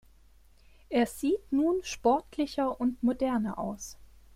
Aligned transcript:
Er 0.89 1.05
sieht 1.05 1.51
nun 1.51 1.83
sportlicher 1.83 2.81
und 2.81 3.03
moderner 3.03 3.59
aus. 3.59 3.99